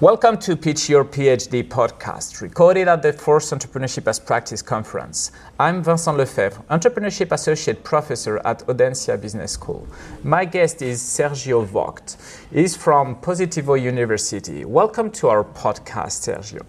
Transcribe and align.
Welcome 0.00 0.36
to 0.40 0.58
Pitch 0.58 0.90
Your 0.90 1.06
PhD 1.06 1.66
podcast, 1.66 2.42
recorded 2.42 2.86
at 2.86 3.00
the 3.00 3.14
fourth 3.14 3.44
Entrepreneurship 3.44 4.06
as 4.06 4.18
Practice 4.20 4.60
conference. 4.60 5.32
I'm 5.58 5.82
Vincent 5.82 6.18
Lefebvre, 6.18 6.62
Entrepreneurship 6.68 7.32
Associate 7.32 7.82
Professor 7.82 8.36
at 8.46 8.58
Audencia 8.66 9.18
Business 9.18 9.52
School. 9.52 9.88
My 10.22 10.44
guest 10.44 10.82
is 10.82 11.00
Sergio 11.00 11.64
Vogt. 11.64 12.18
He's 12.52 12.76
from 12.76 13.16
Positivo 13.22 13.80
University. 13.80 14.66
Welcome 14.66 15.10
to 15.12 15.28
our 15.28 15.42
podcast, 15.42 16.28
Sergio. 16.28 16.60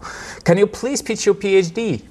Can 0.46 0.57
you 0.57 0.66
please 0.66 1.02
pitch 1.02 1.25
your 1.25 1.36
PhD? 1.36 2.04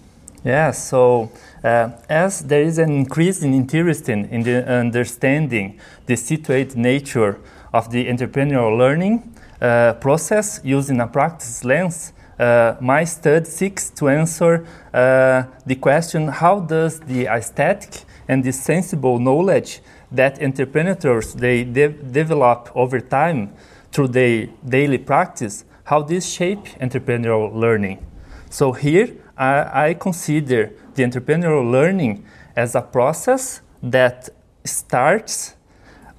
Yeah, 0.44 0.70
so 0.70 1.32
uh, 1.64 1.92
as 2.10 2.42
there 2.42 2.60
is 2.60 2.76
an 2.76 2.92
increase 2.92 3.42
in 3.42 3.54
interest 3.54 4.10
in, 4.10 4.26
in 4.26 4.42
the 4.42 4.68
understanding 4.68 5.80
the 6.04 6.16
situated 6.16 6.76
nature 6.76 7.40
of 7.72 7.90
the 7.90 8.04
entrepreneurial 8.06 8.76
learning, 8.76 9.32
uh, 9.60 9.94
process 9.94 10.60
using 10.64 11.00
a 11.00 11.06
practice 11.06 11.64
lens, 11.64 12.12
uh, 12.38 12.76
my 12.80 13.04
study 13.04 13.46
seeks 13.46 13.90
to 13.90 14.08
answer 14.08 14.66
uh, 14.92 15.44
the 15.64 15.74
question 15.74 16.28
how 16.28 16.60
does 16.60 17.00
the 17.00 17.26
aesthetic 17.26 18.04
and 18.28 18.44
the 18.44 18.52
sensible 18.52 19.18
knowledge 19.18 19.80
that 20.12 20.42
entrepreneurs 20.42 21.34
they 21.34 21.64
de- 21.64 21.88
develop 21.88 22.70
over 22.74 23.00
time 23.00 23.52
through 23.92 24.08
their 24.08 24.48
daily 24.68 24.98
practice, 24.98 25.64
how 25.84 26.02
this 26.02 26.30
shape 26.30 26.64
entrepreneurial 26.80 27.54
learning. 27.54 28.04
So 28.50 28.72
here 28.72 29.14
I, 29.36 29.88
I 29.88 29.94
consider 29.94 30.72
the 30.94 31.02
entrepreneurial 31.02 31.70
learning 31.70 32.24
as 32.54 32.74
a 32.74 32.82
process 32.82 33.62
that 33.82 34.28
starts 34.64 35.55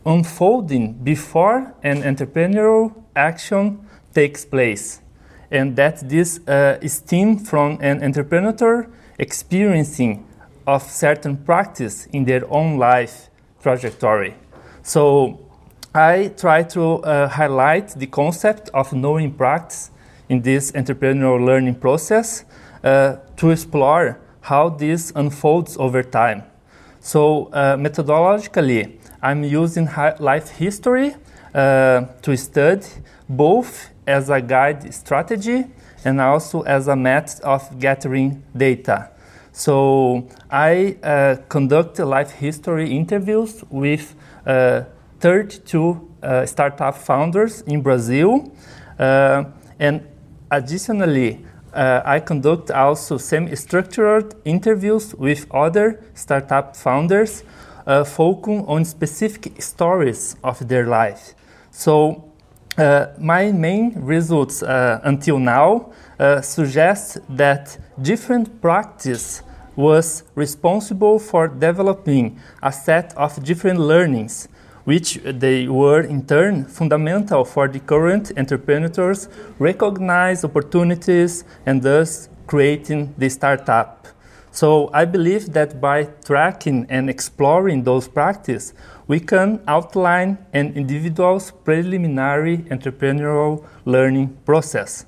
unfolding 0.08 0.94
before 1.04 1.76
an 1.84 2.02
entrepreneurial 2.02 2.94
action 3.16 3.86
takes 4.14 4.46
place, 4.46 5.02
and 5.52 5.76
that 5.76 6.10
this 6.10 6.40
uh, 6.48 6.80
stems 6.88 7.50
from 7.50 7.78
an 7.82 8.02
entrepreneur 8.02 8.88
experiencing 9.20 10.26
of 10.66 10.81
certain 10.81 11.38
practice 11.38 12.08
in 12.14 12.26
their 12.26 12.44
own 12.50 12.78
life 12.78 13.30
trajectory. 13.62 14.34
So 14.81 15.40
I 15.94 16.31
try 16.38 16.64
to 16.64 17.03
uh, 17.03 17.28
highlight 17.28 17.90
the 18.00 18.08
concept 18.08 18.70
of 18.74 18.94
knowing 18.94 19.34
practice 19.34 19.92
in 20.30 20.42
this 20.42 20.72
entrepreneurial 20.72 21.46
learning 21.46 21.76
process 21.76 22.46
uh, 22.84 23.18
to 23.38 23.52
explore 23.52 24.20
how 24.42 24.70
this 24.70 25.12
unfolds 25.16 25.78
over 25.78 26.03
time. 26.03 26.44
So 27.00 27.46
uh, 27.53 27.78
methodologically, 27.78 29.00
I'm 29.22 29.44
using 29.44 29.90
life 30.20 30.50
history 30.50 31.16
uh, 31.54 32.06
to 32.22 32.38
study 32.38 32.88
both 33.28 33.90
as 34.06 34.30
a 34.30 34.42
guide 34.42 34.94
strategy 34.94 35.66
and 36.06 36.22
also 36.22 36.62
as 36.62 36.88
a 36.88 36.96
method 36.96 37.42
of 37.44 37.80
gathering 37.80 38.44
data. 38.56 39.09
So 39.52 40.28
I 40.52 40.98
uh, 41.02 41.38
conduct 41.50 42.00
life 42.00 42.32
history 42.32 42.92
interviews 42.92 43.64
with 43.70 44.16
uh, 44.46 44.84
32 45.20 46.09
uh, 46.22 46.46
startup 46.46 46.96
founders 46.96 47.62
in 47.62 47.81
Brazil, 47.81 48.52
uh, 49.00 49.46
and 49.80 50.08
additionally, 50.52 51.44
uh, 51.74 52.02
I 52.06 52.20
conduct 52.20 52.72
also 52.72 53.18
semi-structured 53.18 54.36
interviews 54.46 55.14
with 55.16 55.48
other 55.52 56.04
startup 56.14 56.76
founders, 56.76 57.44
uh, 57.88 58.04
focusing 58.04 58.66
on 58.68 58.86
specific 58.86 59.62
stories 59.62 60.36
of 60.44 60.68
their 60.68 60.86
life. 60.86 61.34
So 61.72 62.32
uh, 62.78 63.08
my 63.18 63.52
main 63.52 63.94
results 63.96 64.62
uh, 64.62 65.00
until 65.04 65.40
now 65.40 65.94
uh, 66.20 66.42
suggest 66.42 67.18
that 67.30 67.78
different 68.02 68.62
practice 68.62 69.42
was 69.76 70.24
responsible 70.36 71.20
for 71.20 71.48
developing 71.48 72.40
a 72.62 72.72
set 72.72 73.16
of 73.16 73.44
different 73.44 73.80
learnings, 73.80 74.47
which 74.86 75.20
they 75.24 75.68
were 75.68 76.02
in 76.02 76.26
turn 76.26 76.66
fundamental 76.66 77.46
for 77.46 77.68
the 77.68 77.80
current 77.80 78.31
entrepreneurs 78.38 79.30
recognize 79.59 80.44
opportunities 80.44 81.44
and 81.66 81.81
thus 81.84 82.30
creating 82.47 83.14
the 83.18 83.30
startup. 83.30 84.08
So 84.57 84.90
I 84.91 85.06
believe 85.06 85.53
that 85.53 85.79
by 85.79 86.06
tracking 86.25 86.88
and 86.90 87.12
exploring 87.12 87.84
those 87.84 88.07
practices, 88.07 88.73
we 89.07 89.19
can 89.19 89.62
outline 89.68 90.40
an 90.51 90.73
individual's 90.73 91.51
preliminary 91.51 92.57
entrepreneurial 92.72 93.63
learning 93.85 94.35
process. 94.47 95.06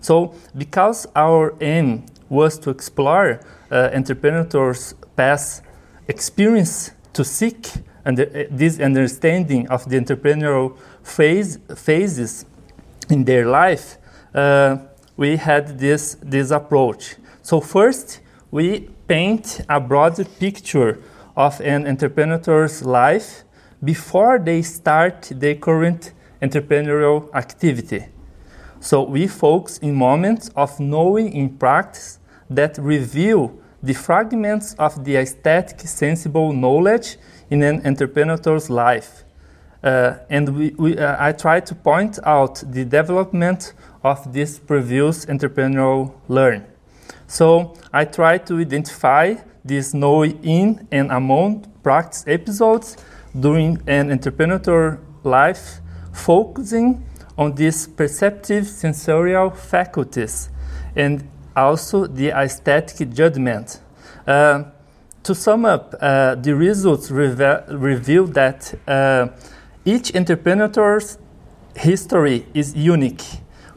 So 0.00 0.34
because 0.56 1.06
our 1.14 1.54
aim 1.60 2.06
was 2.30 2.58
to 2.60 2.70
explore 2.70 3.40
uh, 3.70 3.90
entrepreneurs' 3.92 4.94
past 5.14 5.62
experience 6.08 6.92
to 7.12 7.22
seek 7.22 7.68
under, 8.06 8.22
uh, 8.22 8.44
this 8.50 8.80
understanding 8.80 9.68
of 9.68 9.86
the 9.90 10.00
entrepreneurial 10.00 10.74
phase, 11.02 11.58
phases 11.74 12.46
in 13.10 13.24
their 13.26 13.44
life, 13.44 13.98
uh, 14.34 14.78
we 15.18 15.36
had 15.36 15.78
this, 15.78 16.16
this 16.22 16.50
approach. 16.50 17.16
So 17.42 17.60
first, 17.60 18.20
we 18.50 18.88
paint 19.08 19.60
a 19.68 19.80
broad 19.80 20.14
picture 20.38 21.02
of 21.36 21.60
an 21.60 21.86
entrepreneur's 21.86 22.82
life 22.82 23.44
before 23.84 24.38
they 24.38 24.62
start 24.62 25.30
their 25.34 25.54
current 25.54 26.12
entrepreneurial 26.40 27.32
activity. 27.34 28.06
So 28.80 29.02
we 29.02 29.26
focus 29.26 29.78
in 29.78 29.94
moments 29.94 30.50
of 30.56 30.78
knowing 30.78 31.32
in 31.32 31.56
practice 31.56 32.18
that 32.48 32.78
reveal 32.78 33.58
the 33.82 33.94
fragments 33.94 34.74
of 34.78 35.04
the 35.04 35.16
aesthetic 35.16 35.80
sensible 35.80 36.52
knowledge 36.52 37.18
in 37.50 37.62
an 37.62 37.86
entrepreneur's 37.86 38.70
life. 38.70 39.24
Uh, 39.82 40.14
and 40.30 40.56
we, 40.56 40.70
we, 40.70 40.98
uh, 40.98 41.16
I 41.18 41.32
try 41.32 41.60
to 41.60 41.74
point 41.74 42.18
out 42.24 42.62
the 42.66 42.84
development 42.84 43.74
of 44.02 44.32
this 44.32 44.58
previous 44.58 45.26
entrepreneurial 45.26 46.14
learn. 46.28 46.66
So 47.26 47.74
I 47.92 48.04
try 48.04 48.38
to 48.38 48.58
identify 48.58 49.34
these 49.64 49.94
know 49.94 50.24
in 50.24 50.86
and 50.92 51.10
among 51.10 51.66
practice 51.82 52.24
episodes 52.26 52.96
during 53.38 53.82
an 53.86 54.10
entrepreneur 54.10 54.98
life, 55.24 55.80
focusing 56.12 57.04
on 57.36 57.54
these 57.54 57.86
perceptive 57.86 58.66
sensorial 58.66 59.50
faculties 59.50 60.48
and 60.94 61.28
also 61.54 62.06
the 62.06 62.28
aesthetic 62.28 63.10
judgment. 63.10 63.80
Uh, 64.26 64.64
to 65.22 65.34
sum 65.34 65.64
up, 65.64 65.94
uh, 66.00 66.36
the 66.36 66.54
results 66.54 67.10
reveal 67.10 68.26
that 68.26 68.72
uh, 68.86 69.28
each 69.84 70.14
entrepreneur's 70.14 71.18
history 71.74 72.46
is 72.54 72.74
unique. 72.76 73.24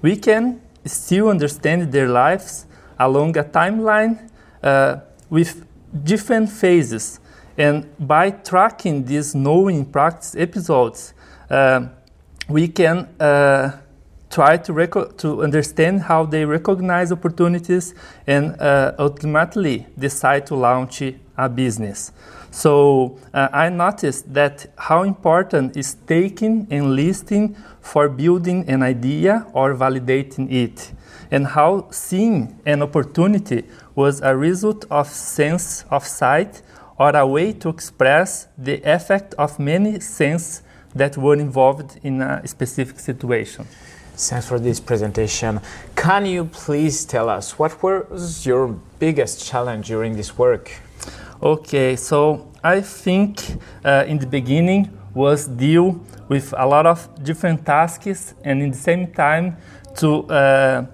We 0.02 0.16
can 0.16 0.62
still 0.86 1.30
understand 1.30 1.92
their 1.92 2.08
lives 2.08 2.66
along 3.00 3.38
a 3.38 3.44
timeline 3.44 4.30
uh, 4.64 4.98
with 5.30 5.66
different 6.04 6.50
phases. 6.50 7.20
And 7.58 7.86
by 8.00 8.32
tracking 8.32 9.06
these 9.06 9.36
knowing 9.36 9.86
practice 9.86 10.36
episodes, 10.36 11.14
uh, 11.50 11.88
we 12.48 12.68
can 12.68 13.08
uh, 13.20 13.72
try 14.30 14.58
to, 14.58 14.74
reco- 14.74 15.18
to 15.18 15.44
understand 15.44 16.02
how 16.02 16.26
they 16.26 16.46
recognize 16.46 17.12
opportunities 17.12 17.94
and 18.28 18.60
uh, 18.62 18.94
ultimately 18.98 19.86
decide 19.98 20.46
to 20.48 20.56
launch 20.56 21.02
a 21.46 21.50
business. 21.50 22.12
So 22.52 23.18
uh, 23.34 23.50
I 23.54 23.70
noticed 23.70 24.34
that 24.34 24.68
how 24.78 25.04
important 25.04 25.78
is 25.78 25.96
taking 26.08 26.68
and 26.70 26.96
listing 26.96 27.56
for 27.82 28.10
building 28.10 28.68
an 28.68 28.84
idea 28.84 29.46
or 29.54 29.76
validating 29.76 30.52
it 30.52 30.92
and 31.32 31.46
how 31.46 31.88
seeing 31.92 32.60
an 32.66 32.82
opportunity 32.82 33.64
was 33.96 34.22
a 34.22 34.36
result 34.36 34.86
of 34.90 35.08
sense 35.08 35.86
of 35.90 36.06
sight 36.06 36.62
or 36.98 37.16
a 37.16 37.26
way 37.26 37.54
to 37.54 37.70
express 37.70 38.48
the 38.58 38.82
effect 38.84 39.34
of 39.36 39.60
many 39.60 40.00
senses 40.00 40.64
that 40.94 41.16
were 41.18 41.36
involved 41.36 42.00
in 42.04 42.22
a 42.22 42.46
specific 42.48 43.00
situation. 43.00 43.66
Thanks 44.16 44.48
for 44.48 44.60
this 44.60 44.80
presentation. 44.82 45.62
Can 45.96 46.26
you 46.26 46.46
please 46.46 47.06
tell 47.06 47.30
us 47.30 47.58
what 47.58 47.82
was 47.82 48.46
your 48.46 48.68
biggest 49.00 49.46
challenge 49.46 49.88
during 49.88 50.18
this 50.18 50.38
work? 50.38 50.72
Okay, 51.42 51.96
so 51.96 52.52
I 52.64 52.82
think 52.82 53.40
uh, 53.86 54.04
in 54.08 54.20
the 54.20 54.28
beginning 54.28 54.90
was 55.14 55.48
deal 55.48 56.00
with 56.28 56.54
a 56.58 56.66
lot 56.66 56.86
of 56.86 57.08
different 57.24 57.66
tasks 57.66 58.34
and 58.44 58.62
in 58.62 58.72
the 58.72 58.78
same 58.78 59.08
time 59.08 59.58
to 59.98 60.26
uh, 60.30 60.86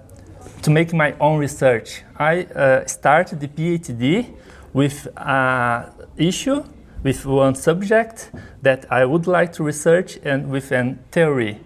to 0.62 0.70
make 0.70 0.92
my 0.92 1.14
own 1.20 1.38
research. 1.38 2.02
I 2.16 2.44
uh, 2.44 2.86
started 2.86 3.40
the 3.40 3.48
PhD 3.48 4.34
with 4.72 5.08
an 5.16 5.90
issue, 6.16 6.64
with 7.02 7.26
one 7.26 7.54
subject 7.54 8.30
that 8.62 8.86
I 8.90 9.04
would 9.04 9.26
like 9.26 9.52
to 9.54 9.62
research, 9.62 10.18
and 10.24 10.50
with 10.50 10.72
an 10.72 10.98
theory. 11.10 11.60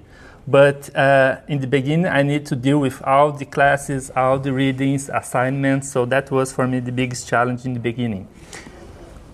But 0.50 0.94
uh, 0.96 1.36
in 1.46 1.60
the 1.60 1.68
beginning, 1.68 2.06
I 2.06 2.22
need 2.24 2.44
to 2.46 2.56
deal 2.56 2.78
with 2.78 3.00
all 3.02 3.30
the 3.30 3.44
classes, 3.44 4.10
all 4.16 4.38
the 4.38 4.52
readings, 4.52 5.08
assignments. 5.08 5.92
So 5.92 6.04
that 6.06 6.32
was 6.32 6.52
for 6.52 6.66
me 6.66 6.80
the 6.80 6.90
biggest 6.90 7.28
challenge 7.28 7.64
in 7.64 7.74
the 7.74 7.80
beginning. 7.80 8.26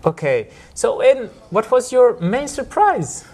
Okay, 0.04 0.50
so 0.74 1.00
and 1.00 1.30
what 1.50 1.70
was 1.70 1.90
your 1.90 2.20
main 2.20 2.48
surprise? 2.48 3.24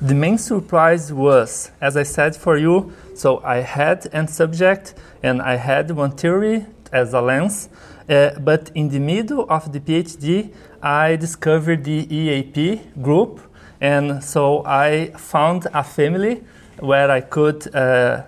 The 0.00 0.14
main 0.14 0.38
surprise 0.38 1.12
was, 1.12 1.70
as 1.80 1.96
I 1.96 2.02
said 2.02 2.36
for 2.36 2.58
you, 2.58 2.92
so 3.14 3.42
I 3.42 3.56
had 3.62 4.06
an 4.12 4.28
subject 4.28 4.94
and 5.22 5.40
I 5.40 5.56
had 5.56 5.90
one 5.90 6.12
theory 6.12 6.66
as 6.92 7.14
a 7.14 7.20
lens, 7.20 7.68
uh, 8.08 8.38
but 8.38 8.70
in 8.74 8.90
the 8.90 9.00
middle 9.00 9.46
of 9.48 9.72
the 9.72 9.80
PhD, 9.80 10.52
I 10.82 11.16
discovered 11.16 11.84
the 11.84 12.06
EAP 12.14 12.80
group, 13.00 13.40
and 13.80 14.22
so 14.22 14.64
I 14.64 15.12
found 15.16 15.66
a 15.72 15.82
family 15.82 16.42
where 16.78 17.10
I 17.10 17.20
could, 17.20 17.74
uh, 17.74 18.22